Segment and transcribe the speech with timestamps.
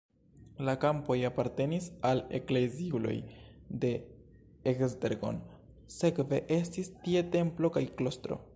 [0.67, 3.13] La kampoj apartenis al ekleziuloj
[3.83, 3.91] de
[4.73, 5.37] Esztergom,
[5.99, 8.39] sekve estis tie templo kaj klostro.